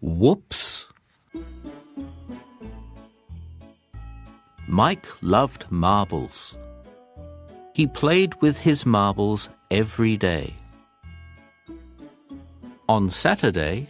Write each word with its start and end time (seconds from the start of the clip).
Whoops! 0.00 0.86
Mike 4.68 5.08
loved 5.22 5.70
marbles. 5.72 6.56
He 7.74 7.86
played 7.86 8.40
with 8.40 8.58
his 8.58 8.86
marbles 8.86 9.48
every 9.70 10.16
day. 10.16 10.54
On 12.88 13.10
Saturday, 13.10 13.88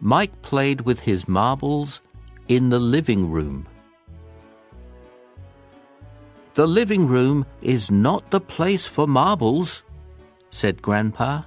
Mike 0.00 0.40
played 0.42 0.80
with 0.82 1.00
his 1.00 1.28
marbles 1.28 2.00
in 2.48 2.70
the 2.70 2.78
living 2.78 3.30
room. 3.30 3.66
The 6.54 6.66
living 6.66 7.06
room 7.06 7.44
is 7.60 7.90
not 7.90 8.30
the 8.30 8.40
place 8.40 8.86
for 8.86 9.06
marbles, 9.06 9.82
said 10.50 10.80
Grandpa. 10.80 11.42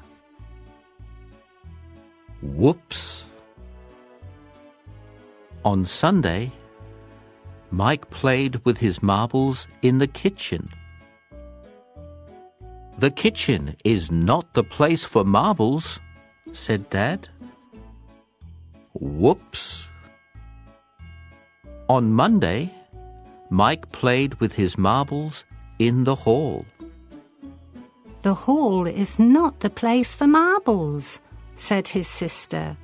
Whoops. 2.42 3.31
On 5.64 5.86
Sunday, 5.86 6.52
Mike 7.70 8.10
played 8.10 8.66
with 8.66 8.80
his 8.80 9.04
marbles 9.04 9.68
in 9.82 10.00
the 10.00 10.08
kitchen. 10.08 10.70
The 12.98 13.12
kitchen 13.12 13.76
is 13.84 14.12
not 14.12 14.54
the 14.54 14.64
place 14.64 15.06
for 15.06 15.24
marbles, 15.24 16.00
said 16.52 16.90
Dad. 16.90 17.28
Whoops. 18.94 19.88
On 21.88 22.12
Monday, 22.12 22.70
Mike 23.50 23.92
played 23.92 24.36
with 24.36 24.54
his 24.54 24.78
marbles 24.78 25.46
in 25.78 26.04
the 26.04 26.16
hall. 26.16 26.66
The 28.22 28.34
hall 28.34 28.86
is 28.86 29.18
not 29.18 29.62
the 29.62 29.70
place 29.72 30.16
for 30.16 30.28
marbles, 30.28 31.22
said 31.56 31.88
his 31.88 32.08
sister. 32.08 32.78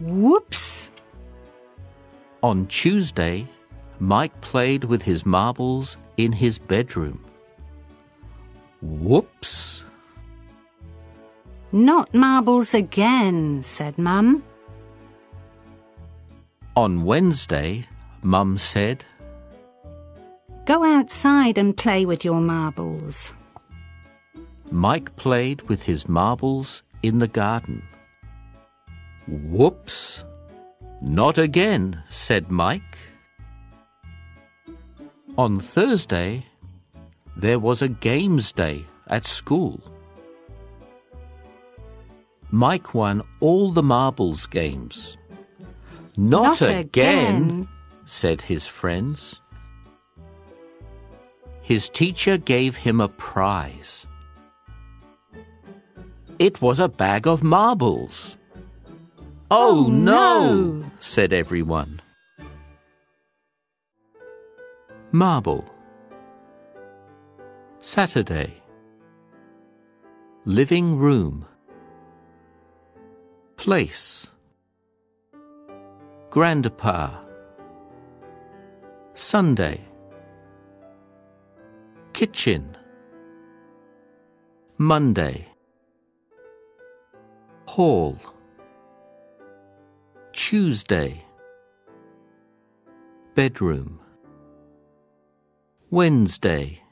Whoops! 0.00 0.79
On 2.42 2.66
Tuesday, 2.66 3.46
Mike 3.98 4.38
played 4.40 4.84
with 4.84 5.02
his 5.02 5.26
marbles 5.26 5.98
in 6.16 6.32
his 6.32 6.58
bedroom. 6.58 7.22
Whoops! 8.80 9.84
Not 11.70 12.14
marbles 12.14 12.72
again, 12.72 13.62
said 13.62 13.98
Mum. 13.98 14.42
On 16.76 17.04
Wednesday, 17.04 17.86
Mum 18.22 18.56
said, 18.56 19.04
Go 20.64 20.82
outside 20.82 21.58
and 21.58 21.76
play 21.76 22.06
with 22.06 22.24
your 22.24 22.40
marbles. 22.40 23.34
Mike 24.70 25.14
played 25.16 25.60
with 25.62 25.82
his 25.82 26.08
marbles 26.08 26.82
in 27.02 27.18
the 27.18 27.28
garden. 27.28 27.82
Whoops! 29.26 30.24
Not 31.00 31.38
again, 31.38 32.02
said 32.08 32.50
Mike. 32.50 32.98
On 35.38 35.58
Thursday, 35.58 36.44
there 37.36 37.58
was 37.58 37.80
a 37.82 37.88
games 37.88 38.52
day 38.52 38.84
at 39.06 39.26
school. 39.26 39.80
Mike 42.50 42.94
won 42.94 43.22
all 43.40 43.72
the 43.72 43.82
marbles 43.82 44.46
games. 44.46 45.16
Not, 46.16 46.60
Not 46.60 46.62
again, 46.62 46.80
again. 46.80 47.68
said 48.04 48.40
his 48.42 48.66
friends. 48.66 49.40
His 51.62 51.88
teacher 51.88 52.36
gave 52.36 52.76
him 52.76 53.00
a 53.00 53.08
prize. 53.08 54.06
It 56.38 56.60
was 56.60 56.80
a 56.80 56.88
bag 56.88 57.26
of 57.26 57.42
marbles. 57.42 58.36
Oh, 59.50 59.86
Oh, 59.86 59.90
no, 59.90 60.54
no. 60.54 60.90
said 60.98 61.32
everyone. 61.32 62.00
Marble. 65.12 65.64
Saturday. 67.80 68.54
Living 70.44 70.96
room. 70.96 71.44
Place. 73.56 74.28
Grandpa. 76.30 77.18
Sunday. 79.14 79.80
Kitchen. 82.12 82.76
Monday. 84.78 85.46
Hall. 87.66 88.18
Tuesday. 90.50 91.24
Bedroom. 93.36 94.00
Wednesday. 95.90 96.82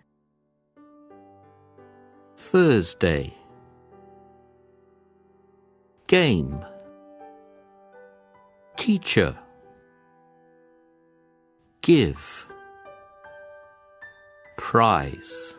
Thursday. 2.36 3.34
Game. 6.06 6.64
Teacher. 8.76 9.36
Give. 11.82 12.46
Prize. 14.56 15.57